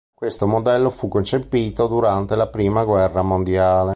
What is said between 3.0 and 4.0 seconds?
Mondiale.